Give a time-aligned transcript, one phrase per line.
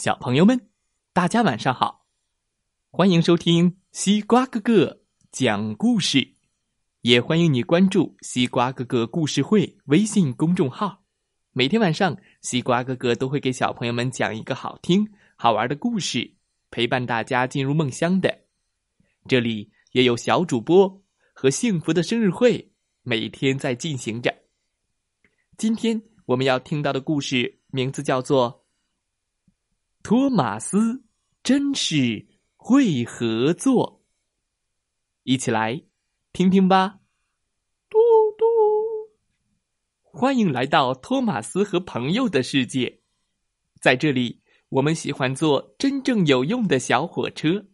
[0.00, 0.70] 小朋友们，
[1.12, 2.06] 大家晚上好！
[2.90, 6.36] 欢迎收听西瓜哥哥讲故事，
[7.02, 11.04] 也欢迎你关注西瓜哥哥故事会微信公众号。
[11.52, 16.32] 每天晚上，西瓜哥哥都会给小朋友们讲一个好听、好玩的故事，
[16.70, 18.34] 陪伴大家进入梦乡的。
[19.28, 21.02] 这里也有小主播
[21.34, 22.72] 和幸福的生日会，
[23.02, 24.34] 每天在进行着。
[25.58, 28.59] 今天我们要听到的故事名字叫做。
[30.02, 31.04] 托马斯
[31.42, 34.02] 真是会合作，
[35.24, 35.82] 一起来
[36.32, 36.98] 听听吧。
[37.88, 37.98] 嘟
[38.38, 38.44] 嘟，
[40.02, 43.00] 欢迎来到托马斯和朋友的世界。
[43.80, 47.66] 在这里，我们喜欢坐真正有用的小火车。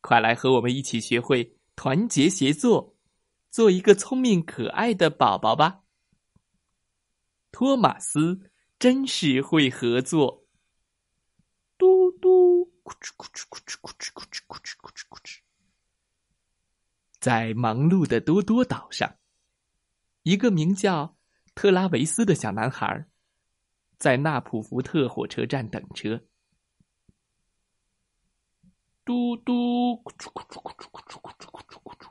[0.00, 2.96] 快来和我们一起学会团结协作，
[3.50, 5.82] 做一个聪明可爱的宝宝吧。
[7.52, 10.47] 托马斯真是会合作。
[11.78, 15.38] 嘟嘟，咕哧咕哧咕哧咕哧咕哧咕哧咕哧咕哧，
[17.20, 19.16] 在忙碌的多多岛上，
[20.24, 21.16] 一个名叫
[21.54, 23.06] 特拉维斯的小男孩，
[23.96, 26.20] 在纳普福特火车站等车。
[29.04, 32.10] 嘟嘟，咕哧咕哧咕哧咕哧咕哧咕哧咕哧。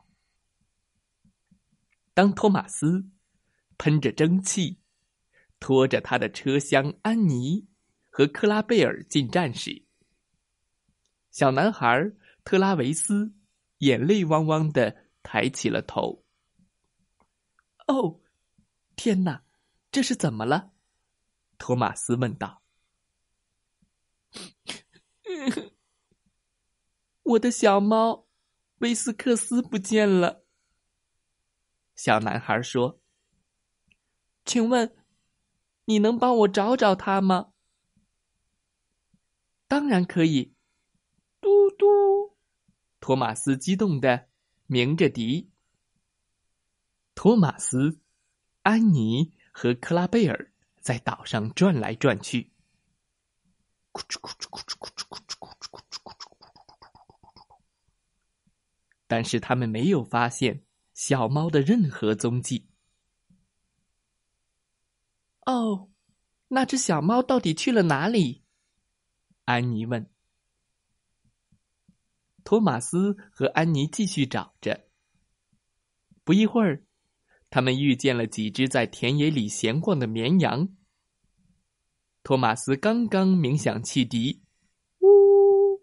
[2.13, 3.05] 当托马斯
[3.77, 4.79] 喷着蒸汽，
[5.59, 7.67] 拖着他的车厢安妮。
[8.17, 9.85] 和克拉贝尔进站时，
[11.29, 12.11] 小男孩
[12.43, 13.35] 特拉维斯
[13.77, 16.25] 眼泪汪汪的抬起了头。
[17.85, 18.19] “哦，
[18.95, 19.43] 天哪，
[19.91, 20.71] 这是怎么了？”
[21.59, 22.63] 托马斯问道。
[27.21, 28.25] “我的小猫
[28.79, 30.43] 威斯克斯不见了。”
[31.93, 32.99] 小男孩说。
[34.43, 34.95] “请问，
[35.85, 37.53] 你能帮我找找它吗？”
[39.67, 40.53] 当然可以，
[41.41, 42.35] 嘟嘟！
[42.99, 44.29] 托马斯激动的
[44.65, 45.51] 鸣着笛。
[47.15, 47.99] 托马斯、
[48.61, 52.52] 安妮和克拉贝尔在岛上转来转去，
[53.92, 56.53] 咕哧咕哧咕哧咕哧咕哧咕哧咕哧咕哧咕
[57.36, 57.58] 哧，
[59.08, 60.63] 但是他们没有发现
[60.93, 62.69] 小猫的任何踪迹。
[65.45, 65.89] 哦，
[66.49, 68.43] 那只小猫到底去了哪里？
[69.47, 70.11] 安妮问
[72.43, 74.89] ：“托马斯和安妮继续找着。
[76.25, 76.83] 不一会儿，
[77.49, 80.67] 他们遇见了几只在田野里闲逛的绵羊。
[82.23, 84.43] 托马斯刚刚鸣响汽笛，
[84.99, 85.81] 呜，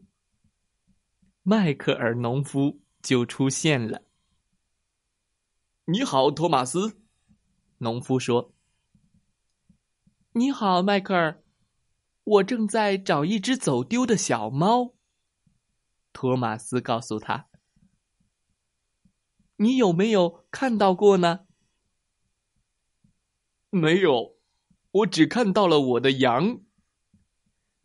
[1.43, 4.03] 迈克尔农夫就出现了。
[5.89, 7.01] “你好，托马斯。”
[7.81, 8.53] 农夫说。
[10.33, 11.41] “你好，迈克尔。”
[12.25, 14.95] 我正在找一只走丢的小猫。
[16.13, 17.49] 托马斯告诉他
[19.57, 21.47] ：“你有没有看到过呢
[23.71, 24.37] ？”“没有，
[24.91, 26.61] 我只看到了我的羊。”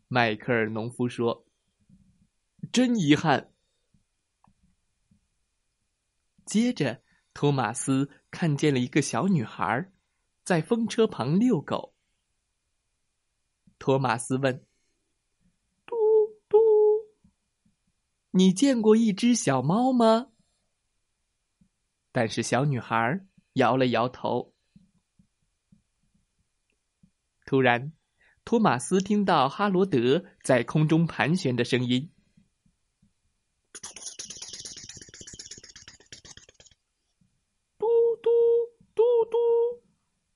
[0.08, 1.46] 迈克尔农夫说。
[2.72, 3.54] “真遗憾。”
[6.46, 9.92] 接着，托马斯看见了一个小女孩，
[10.44, 11.96] 在风车旁遛狗。
[13.80, 14.66] 托马斯问
[15.88, 15.96] ：“嘟
[16.50, 16.58] 嘟，
[18.32, 20.28] 你见过一只小猫吗？”
[22.12, 24.54] 但是小女孩摇了摇头。
[27.46, 27.94] 突然，
[28.44, 32.12] 托马斯听到哈罗德在空中盘旋的声音
[37.80, 37.88] ：“嘟
[38.22, 38.30] 嘟
[38.94, 39.02] 嘟
[39.32, 39.38] 嘟。”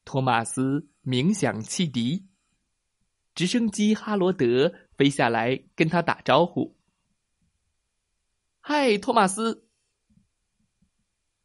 [0.05, 2.25] 托马斯鸣响汽笛。
[3.35, 6.77] 直升机哈罗德飞下来跟他打招呼
[8.61, 9.67] ：“嗨，托马斯，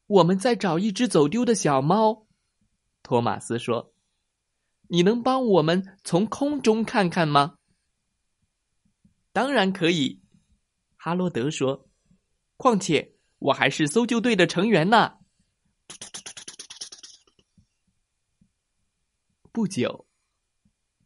[0.07, 2.27] 我们在找一只走丢的小猫。”
[3.03, 3.95] 托马斯说
[4.89, 7.57] ：“你能帮我们从空中看看吗
[9.33, 10.23] ？”“当然可以。”
[10.97, 11.89] 哈罗德说
[12.59, 15.17] ，“况且我还是搜救队的成员呢。”
[19.53, 20.08] 不久。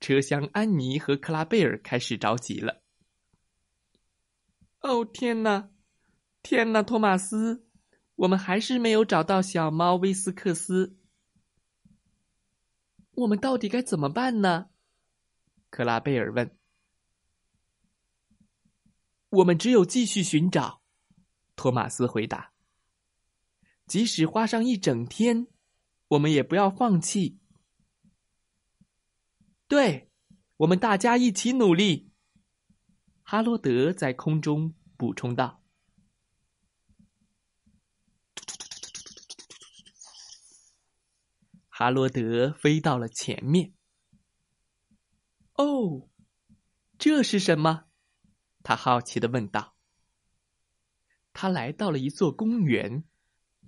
[0.02, 2.82] 车厢，安妮和克拉贝尔开始着急了。
[4.80, 5.70] 哦，天哪，
[6.42, 7.64] 天哪，托马斯，
[8.16, 10.98] 我们还是没有找到小猫威斯克斯。
[13.12, 14.70] 我们到底该怎么办呢？
[15.70, 16.58] 克拉贝尔问。
[19.30, 20.82] 我们只有继续寻找，
[21.54, 22.52] 托马斯回答。
[23.86, 25.46] 即使花上一整天，
[26.08, 27.38] 我们也不要放弃。
[29.72, 30.10] 对，
[30.58, 32.12] 我们大家一起努力。
[33.22, 35.62] 哈罗德在空中补充道。
[41.70, 43.72] 哈罗德飞到了前面。
[45.54, 46.06] 哦，
[46.98, 47.84] 这是什么？
[48.62, 49.74] 他好奇的问道。
[51.32, 53.04] 他来到了一座公园，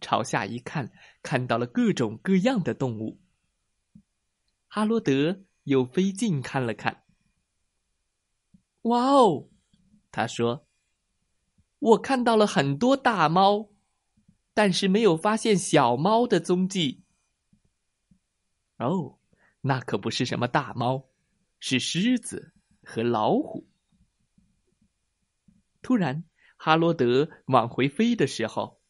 [0.03, 0.93] 朝下一看，
[1.23, 3.23] 看到了各种各样的动物。
[4.69, 7.05] 哈罗德又飞近看了看。
[8.83, 9.49] 哇哦，
[10.11, 10.67] 他说
[11.79, 13.71] ：“我看到了很多大猫，
[14.55, 17.03] 但是没有发现小猫的踪迹。”
[18.79, 19.19] 哦，
[19.63, 21.09] 那可不是什么大猫，
[21.61, 22.53] 是狮子
[22.83, 23.67] 和老虎。
[25.81, 26.25] 突然，
[26.57, 28.81] 哈罗德往回飞的时候，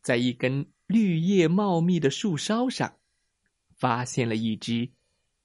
[0.00, 2.98] 在一根绿叶茂密的树梢上，
[3.76, 4.92] 发现了一只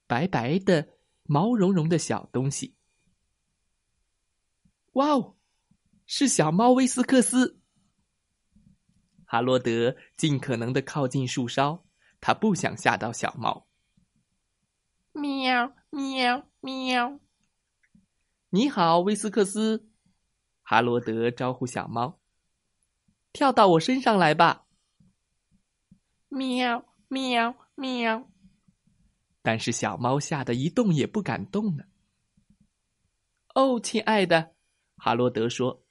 [0.06, 0.88] 白白的、
[1.22, 2.76] 毛茸茸的小东西。
[4.92, 5.36] 哇哦，
[6.06, 7.60] 是小猫威斯克斯！
[9.24, 11.84] 哈罗德尽可能的靠近树梢。
[12.20, 13.66] 他不想吓到小猫。
[15.12, 17.20] 喵喵喵！
[18.48, 19.90] 你好，威斯克斯。
[20.62, 22.18] 哈罗德招呼小猫
[23.34, 24.64] ：“跳到我身上来吧。”
[26.30, 28.30] 喵喵喵！
[29.44, 31.84] 但是小猫吓得一动也不敢动呢。
[33.54, 34.54] 哦，亲爱的，
[34.96, 35.84] 哈罗德说：“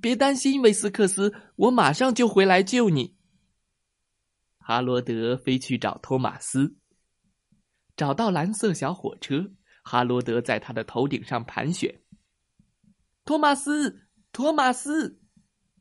[0.00, 3.14] 别担心，威斯克斯，我马上就回来救你。”
[4.56, 6.78] 哈罗德飞去找托马斯，
[7.94, 9.52] 找到蓝色小火车。
[9.84, 12.02] 哈罗德在他的头顶上盘旋。
[13.26, 15.20] 托马斯，托马斯，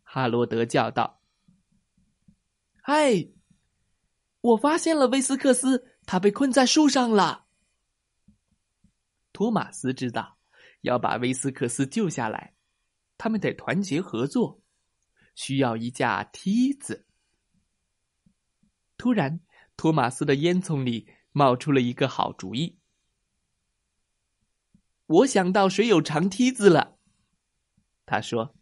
[0.03, 1.21] 哈罗德叫道
[2.83, 3.30] ：“嗨，
[4.42, 7.45] 我发现了威斯克斯，他被困在树上了。”
[9.31, 10.39] 托马斯知道
[10.81, 12.56] 要把威斯克斯救下来，
[13.19, 14.63] 他们得团结合作，
[15.36, 17.06] 需要一架梯子。
[18.98, 19.39] 突然，
[19.75, 22.80] 托马斯的烟囱里冒出了一个好主意。
[25.06, 26.98] 我想到谁有长梯子了，
[28.07, 28.56] 他说：“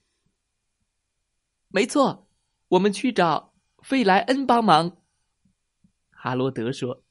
[1.69, 2.27] 没错，
[2.67, 5.01] 我们去找费莱恩帮忙。”
[6.11, 7.04] 哈罗德说。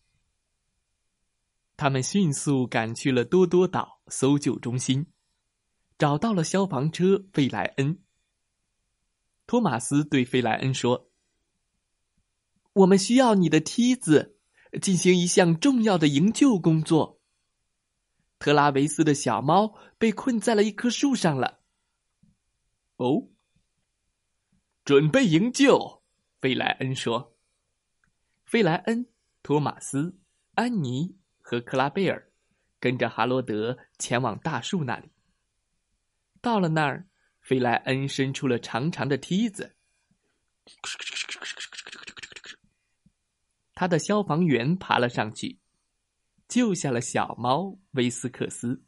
[1.76, 5.06] 他们迅速赶去了多多岛搜救中心，
[5.98, 8.00] 找到了消防车费莱恩。
[9.46, 11.10] 托马斯对费莱恩说。
[12.74, 14.36] 我们需要你的梯子，
[14.82, 17.20] 进行一项重要的营救工作。
[18.40, 21.60] 特拉维斯的小猫被困在了一棵树上了。
[22.96, 23.28] 哦，
[24.84, 26.02] 准备营救，
[26.40, 27.36] 费莱恩说。
[28.44, 29.06] 费莱恩、
[29.44, 30.18] 托马斯、
[30.54, 32.32] 安妮和克拉贝尔
[32.80, 35.10] 跟着哈罗德前往大树那里。
[36.40, 37.06] 到了那儿，
[37.42, 39.76] 菲莱恩伸出了长长的梯子。
[43.74, 45.60] 他的消防员爬了上去，
[46.48, 48.82] 救下了小猫威斯克斯。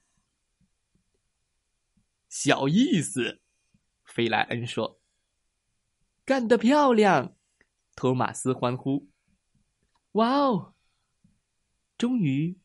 [2.31, 3.43] 小意思，
[4.03, 5.03] 菲莱恩说
[6.25, 7.37] ：“干得漂亮！”
[7.95, 9.11] 托马斯欢呼
[10.13, 10.75] ：“哇哦！”
[11.99, 12.59] 终于，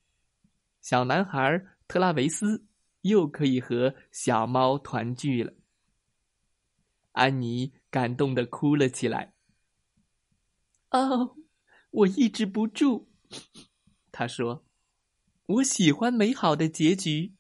[0.82, 2.66] 小男孩特拉维斯
[3.02, 5.54] 又可以和小猫团聚了。
[7.12, 9.34] 安妮感动的哭了起来。
[10.92, 11.38] 哦。
[11.92, 13.10] 我抑制不住，
[14.14, 14.66] 他说
[15.46, 17.36] ：“我喜欢美好的结局。”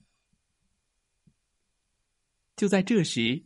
[2.57, 3.45] 就在这时，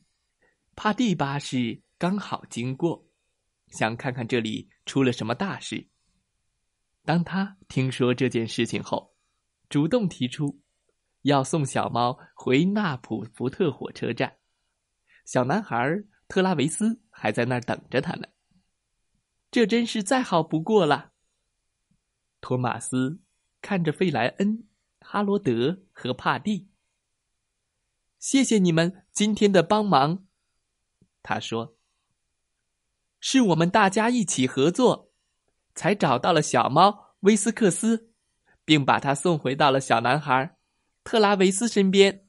[0.75, 3.07] 帕蒂巴士刚好经过，
[3.67, 5.89] 想看看这里出了什么大事。
[7.05, 9.15] 当他听说这件事情后，
[9.69, 10.59] 主动提出
[11.21, 14.37] 要送小猫回纳普福特火车站。
[15.25, 18.27] 小男孩特拉维斯还在那儿等着他呢。
[19.51, 21.13] 这真是再好不过了。
[22.41, 23.21] 托马斯
[23.61, 24.67] 看着费莱恩、
[24.99, 26.69] 哈罗德和帕蒂，
[28.19, 30.25] 谢谢你们今天的帮忙。
[31.23, 31.77] 他说
[33.19, 35.04] ：“是我们大家一起合作，
[35.75, 38.11] 才找到了小猫威斯克斯，
[38.63, 40.57] 并把它送回到了小男孩
[41.03, 42.27] 特拉维斯身边。”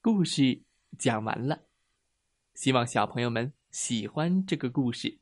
[0.00, 0.62] 故事
[0.98, 1.64] 讲完了。
[2.54, 5.20] 希望小朋友们喜欢这个故事。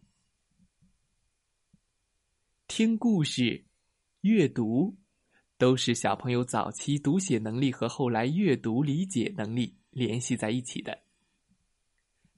[2.66, 3.66] 听故事、
[4.20, 4.96] 阅读，
[5.58, 11.02] 都是小朋友早期读写能力和后来阅读理解能力联系在一起的。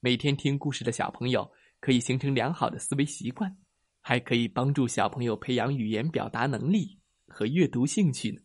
[0.00, 1.50] 每天听故事的小朋友
[1.82, 3.56] 可以形成良好的思维习惯，
[4.00, 8.40] 还可以帮助小朋友培养语言表达能力和阅读兴趣呢。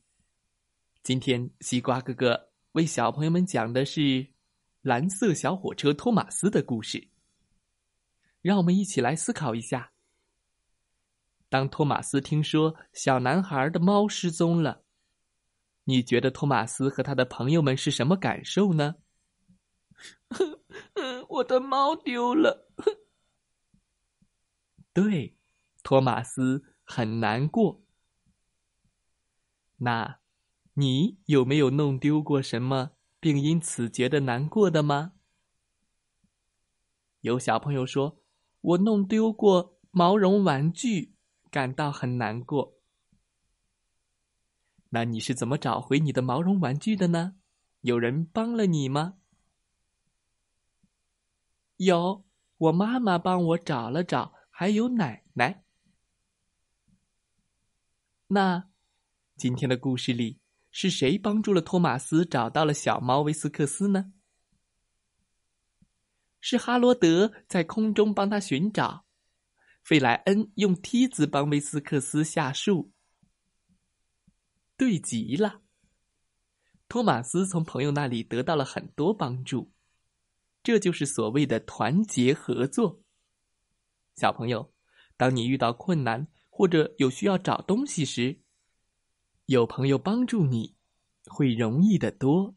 [1.03, 4.25] 今天西瓜哥哥为小朋友们讲的是
[4.82, 7.10] 蓝色小火车托马斯的故事。
[8.41, 9.91] 让我们一起来思考一下：
[11.48, 14.84] 当托马斯听说小男孩的猫失踪了，
[15.84, 18.96] 你觉得托马斯和他的朋友们是什么感受呢？
[21.29, 22.66] 我的猫丢了。
[24.97, 25.37] 对，
[25.83, 27.83] 托马斯很难过。
[29.75, 30.17] 那。
[30.79, 35.13] 你有没有弄丢过什么，并因此觉得难过的吗？
[37.21, 38.21] 有小朋友说
[38.61, 41.15] ：“我弄丢过毛绒玩具，
[41.49, 42.77] 感到很难过。”
[44.93, 47.37] 那你是怎么找回你的毛绒玩具的呢？
[47.81, 49.15] 有人帮了你吗？
[51.77, 52.23] 有，
[52.57, 55.63] 我妈妈帮我找了找，还有奶奶。
[58.25, 58.67] 那
[59.35, 60.39] 今天的故事里。
[60.71, 64.11] 是谁帮助了托马斯找到了小猫威斯克斯呢？
[66.39, 69.05] 是哈罗德在空中帮他寻找，
[69.83, 72.91] 费莱恩用梯子帮威斯克斯下树。
[74.75, 75.61] 对极了，
[76.87, 79.71] 托马斯从朋友那里得到了很多帮助，
[80.63, 83.03] 这就是所谓的团结合作。
[84.17, 84.74] 小朋友，
[85.15, 88.41] 当你遇到困难或者有需要找东西时，
[89.45, 90.75] 有朋友帮助你，
[91.27, 92.55] 会容易的多。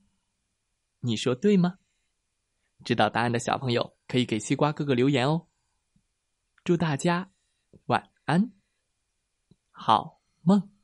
[1.01, 1.79] 你说对吗？
[2.83, 5.49] 知道答案的小朋友可以给西瓜哥哥留言哦。
[6.65, 7.31] 祝大家
[7.87, 8.53] 晚安，
[9.71, 10.80] 好梦。